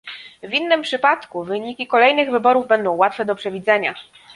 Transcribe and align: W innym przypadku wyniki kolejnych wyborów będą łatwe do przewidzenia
W 0.43 0.53
innym 0.53 0.81
przypadku 0.81 1.43
wyniki 1.43 1.87
kolejnych 1.87 2.31
wyborów 2.31 2.67
będą 2.67 2.91
łatwe 2.93 3.25
do 3.25 3.35
przewidzenia 3.35 3.95